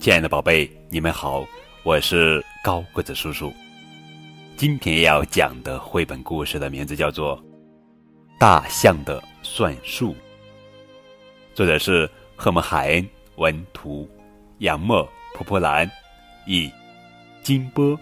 [0.00, 1.44] 亲爱的宝贝，你们好，
[1.82, 3.52] 我是高个子叔叔。
[4.56, 7.36] 今天要讲的绘本故事的名字叫做
[8.38, 10.12] 《大象的算术》，
[11.54, 14.08] 作者是赫姆海恩，文图，
[14.60, 15.86] 杨默、蒲蒲兰，
[16.46, 16.72] 译，
[17.42, 17.94] 金波，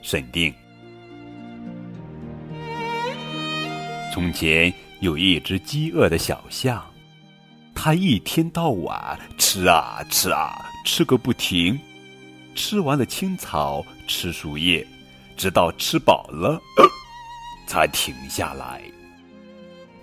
[0.00, 0.50] 审定。
[4.14, 6.82] 从前有一只饥饿的小象，
[7.74, 11.80] 它一天到晚吃啊吃啊，吃个不停，
[12.54, 14.86] 吃完了青草，吃树叶。
[15.36, 16.62] 直到吃饱了，
[17.66, 18.80] 才停下来。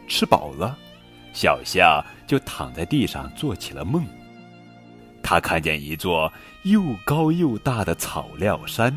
[0.06, 0.78] 吃饱了，
[1.32, 4.06] 小象就躺在地上做起了梦。
[5.24, 6.30] 他看见一座
[6.64, 8.94] 又高又大的草料山，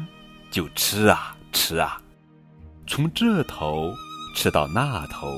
[0.50, 2.02] 就吃啊吃啊，
[2.84, 3.94] 从这头
[4.34, 5.28] 吃到那头。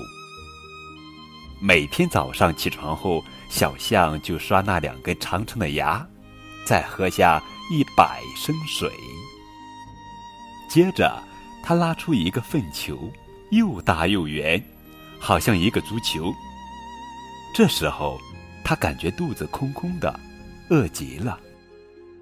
[1.60, 6.06] 每天早上起床后，小象就刷那两根长长的牙，
[6.66, 8.92] 再喝下一百升水。
[10.68, 11.22] 接着，
[11.62, 13.10] 他拉出一个粪球，
[13.50, 14.62] 又大又圆，
[15.20, 16.34] 好像一个足球。
[17.54, 18.20] 这时候，
[18.64, 20.18] 他感觉肚子空空的，
[20.68, 21.38] 饿极了。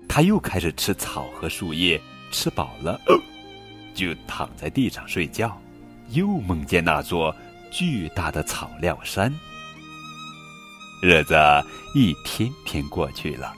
[0.06, 3.00] 他又开始吃草和树叶，吃饱了，
[3.96, 5.58] 就躺在地上睡觉，
[6.10, 7.34] 又梦见那座
[7.72, 9.34] 巨大的草料山。
[11.02, 11.34] 日子
[11.94, 13.54] 一天天过去了，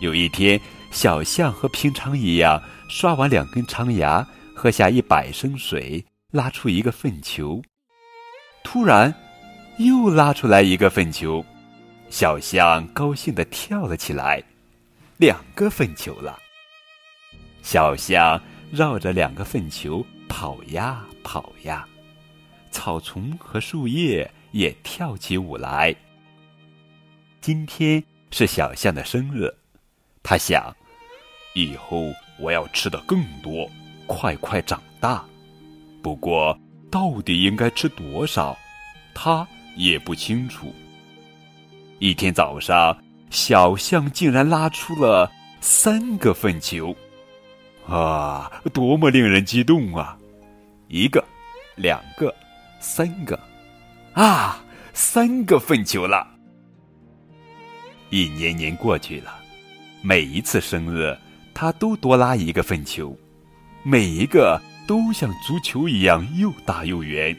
[0.00, 0.60] 有一天，
[0.90, 2.62] 小象和平常一样。
[2.88, 7.62] 刷完两根长牙，喝下一百升水，拉出一个粪球。
[8.64, 9.14] 突然，
[9.78, 11.44] 又拉出来一个粪球，
[12.08, 14.42] 小象高兴地跳了起来。
[15.18, 16.38] 两个粪球了。
[17.60, 18.40] 小象
[18.70, 21.86] 绕着两个粪球跑呀跑呀，
[22.70, 25.94] 草丛和树叶也跳起舞来。
[27.42, 29.52] 今天是小象的生日，
[30.28, 30.76] 他想，
[31.54, 32.12] 以后。
[32.40, 33.68] 我要吃的更多，
[34.06, 35.24] 快快长大。
[36.00, 36.56] 不过，
[36.88, 38.56] 到底应该吃多少，
[39.12, 39.44] 他
[39.74, 40.72] 也不清楚。
[41.98, 42.96] 一天早上，
[43.28, 45.28] 小象竟然拉出了
[45.60, 46.94] 三个粪球，
[47.88, 50.16] 啊，多么令人激动啊！
[50.86, 51.24] 一个，
[51.74, 52.32] 两个，
[52.78, 53.36] 三个，
[54.12, 56.24] 啊，三个粪球了。
[58.10, 59.40] 一年年过去了，
[60.02, 61.16] 每一次生日。
[61.60, 63.18] 他都多拉一个粪球，
[63.82, 67.36] 每一个都像足球一样又大又圆。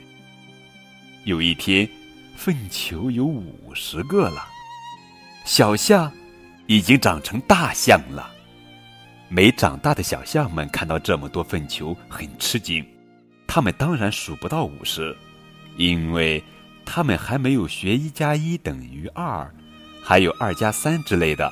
[1.23, 1.87] 有一天，
[2.35, 4.45] 粪球有五十个了。
[5.45, 6.11] 小象
[6.67, 8.29] 已经长成大象了。
[9.29, 12.85] 没长大的小象们看到这么多粪球，很吃惊。
[13.47, 15.15] 他们当然数不到五十，
[15.77, 16.43] 因为
[16.83, 19.49] 他们还没有学一加一等于二，
[20.03, 21.49] 还有二加三之类的。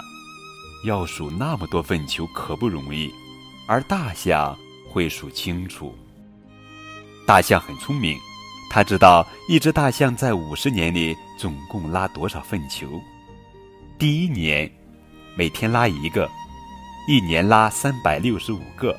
[0.88, 3.14] 要数那么多粪球可不容易，
[3.68, 4.58] 而大象
[4.90, 5.94] 会数清楚。
[7.26, 8.18] 大象很聪明，
[8.70, 12.88] 它知道一只大象在五十年里总共拉多少粪球。
[14.00, 14.72] 第一年，
[15.36, 16.30] 每天拉一个，
[17.10, 18.96] 一年拉三百六十五个；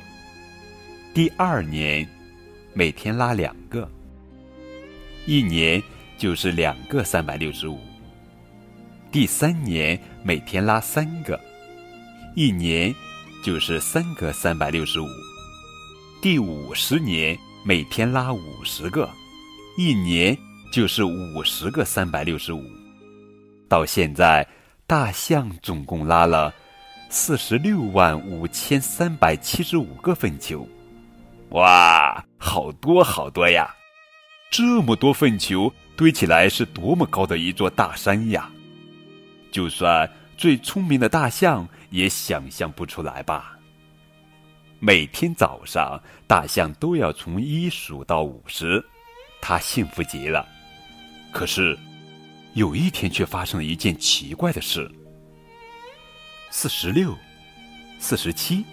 [1.11, 2.07] 第二年，
[2.71, 3.89] 每天拉两个，
[5.25, 5.81] 一年
[6.19, 7.79] 就是两个三百六十五；
[9.11, 11.39] 第三年，每天拉三个。
[12.39, 12.95] 一年
[13.43, 15.07] 就是三个三百六十五，
[16.21, 19.09] 第五十年每天拉五十个，
[19.77, 20.37] 一年
[20.71, 22.63] 就是五十个三百六十五。
[23.67, 24.47] 到现在，
[24.87, 26.53] 大象总共拉了
[27.09, 30.65] 四十六万五千三百七十五个粪球，
[31.49, 33.69] 哇，好多好多呀！
[34.49, 38.49] 这么多粪球堆起来是多么高的一座大山呀！
[39.51, 41.67] 就算最聪明的大象。
[41.89, 43.57] 也想象不出来吧。
[44.79, 48.83] 每天早上，大象都要从一数到五十，
[49.41, 50.47] 它幸福极了。
[51.33, 51.77] 可是，
[52.53, 54.89] 有一天却发生了一件奇怪的事：
[56.49, 57.13] 四十六、
[57.99, 58.63] 四十七、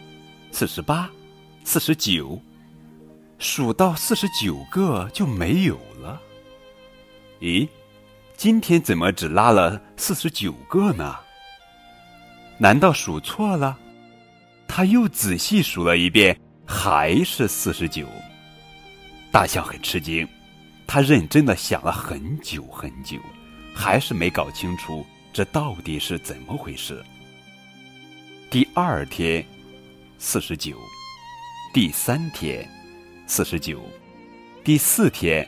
[0.53, 1.11] 四十八、
[1.65, 2.41] 四十九，
[3.39, 6.23] 数到四十九个就没有了。
[7.41, 7.69] 咦，
[8.37, 11.17] 今天怎么只拉了四十九个呢？
[12.59, 13.79] 难道数错了？
[14.69, 18.07] 他又仔细数了一遍，还是四十九。
[19.31, 20.27] 大象很吃惊，
[20.87, 23.19] 他认真的想了很久很久，
[23.75, 27.05] 还是没搞清楚这到底是怎么回事。
[28.51, 29.45] 第二天，
[30.19, 30.75] 四十九；
[31.75, 32.67] 第三天，
[33.27, 33.79] 四十九；
[34.65, 35.47] 第四天，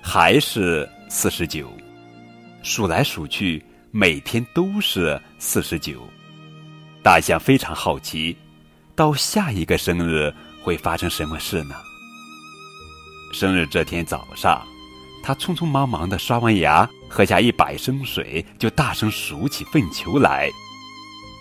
[0.00, 1.70] 还是四十九。
[2.62, 6.02] 数来数去，每天都是四十九。
[7.08, 8.36] 大象非常好奇，
[8.94, 10.30] 到下一个生日
[10.62, 11.74] 会发生什么事呢？
[13.32, 14.62] 生日这天早上，
[15.22, 20.50] 他匆匆忙忙的刷完牙，喝下一百升水，就大声数起粪球来：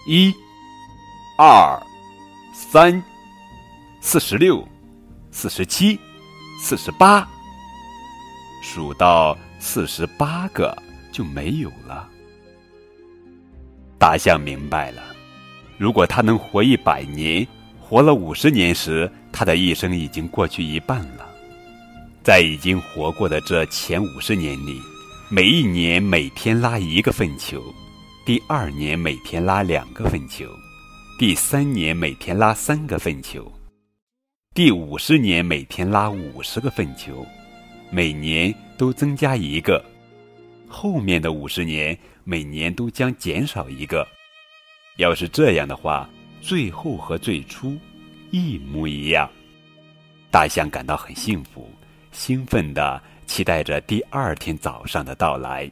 [0.08, 0.34] 一、
[1.38, 1.78] 二、
[2.54, 3.04] 三、
[4.00, 4.66] 四十六、
[5.32, 6.00] 四十七、
[6.62, 7.28] 四十八。
[8.64, 10.74] 数到四十八个
[11.12, 12.08] 就没有了。
[14.00, 15.04] 大象明白了，
[15.78, 17.48] 如果他能活一百年，
[17.80, 21.28] 活了五十年时，他的一生已经过去一半了。
[22.24, 24.80] 在已经活过的这前五十年里，
[25.30, 27.64] 每一年每天拉一个粪球，
[28.26, 30.46] 第二年每天拉两个粪球，
[31.18, 33.50] 第三年每天拉三个粪球，
[34.54, 37.26] 第五十年每天拉五十个粪球。
[37.90, 39.82] 每年都增加一个，
[40.68, 44.06] 后面的五十年每年都将减少一个。
[44.98, 46.08] 要是这样的话，
[46.42, 47.78] 最后和最初
[48.32, 49.30] 一模一样。
[50.30, 51.70] 大象感到很幸福，
[52.12, 55.70] 兴奋地期待着第二天早上的到来。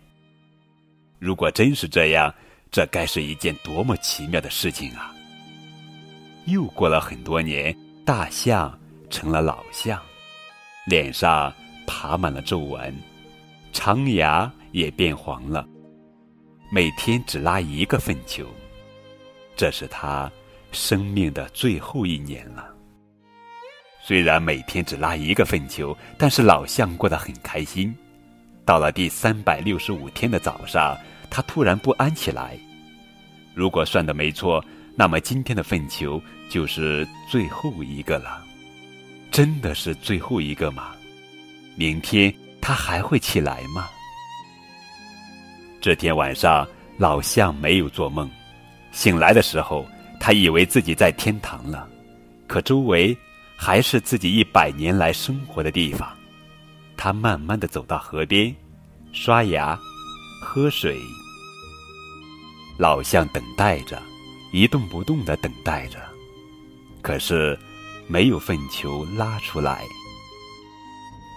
[1.20, 2.34] 如果真是这样，
[2.72, 5.14] 这该是一件多么奇妙的事情啊！
[6.46, 7.76] 又过了很多年，
[8.06, 8.78] 大象
[9.10, 10.02] 成了老象，
[10.88, 11.54] 脸上。
[11.88, 12.92] 爬满了皱纹，
[13.72, 15.64] 长牙也变黄了。
[16.72, 18.44] 每天只拉一个粪球，
[19.56, 20.32] 这是他
[20.72, 22.74] 生命的最后一年了。
[24.04, 27.96] 虽然每天只拉一个粪球，但是老象过得很开心。
[28.66, 30.98] 到了第三百六十五天的早上，
[31.30, 32.58] 他突然不安起来。
[33.54, 34.64] 如果算的没错，
[34.96, 38.44] 那么今天的粪球就是最后一个了。
[39.32, 40.96] 真的是最后一个吗？
[41.76, 43.90] 明天他还会起来吗？
[45.82, 46.68] 这天晚上，
[46.98, 48.30] 老象没有做梦。
[48.96, 49.86] 醒来的时候，
[50.22, 51.86] 他以为自己在天堂了，
[52.48, 53.16] 可周围
[53.58, 56.10] 还是自己一百年来生活的地方。
[56.96, 58.56] 他慢慢的走到河边，
[59.12, 59.78] 刷牙，
[60.42, 60.98] 喝水。
[62.78, 64.02] 老象等待着，
[64.54, 66.00] 一动不动的等待着，
[67.02, 67.60] 可是
[68.08, 69.84] 没有粪球拉出来。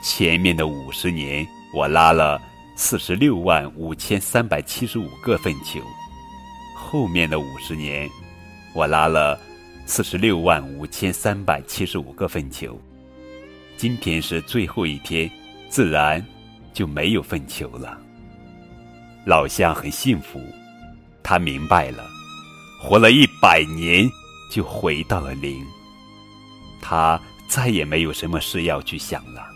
[0.01, 1.45] 前面的五十年，
[1.75, 2.41] 我拉了
[2.77, 5.81] 四十六万五千三百七十五个粪球；
[6.91, 8.09] 后面的五十年，
[8.73, 9.39] 我拉了
[9.85, 12.81] 四十六万五千三百七十五个粪球。
[13.77, 15.31] 今天是最后一天，
[15.69, 16.25] 自然
[16.73, 18.01] 就没有粪球了。
[19.27, 20.41] 老象很幸福，
[21.23, 22.07] 他明白了，
[22.81, 24.09] 活了一百年
[24.51, 25.63] 就回到了零，
[26.81, 27.21] 他
[27.51, 29.47] 再也没有什么事要去想了。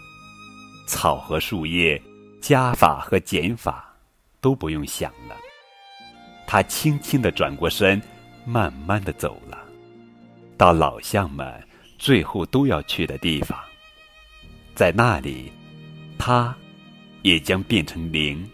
[0.87, 1.99] 草和树叶，
[2.43, 3.91] 加法和减法，
[4.43, 5.35] 都不用想了。
[6.53, 7.99] 他轻轻的转过身，
[8.45, 9.59] 慢慢的走了，
[10.59, 11.67] 到老乡们
[11.99, 13.59] 最后都要去的地方。
[14.75, 15.51] 在那里，
[16.19, 16.55] 他
[17.23, 18.47] 也将变成零，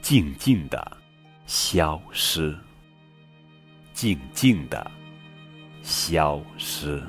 [0.00, 0.96] 静静的
[1.44, 2.56] 消失，
[3.92, 4.90] 静静的
[5.82, 7.02] 消失。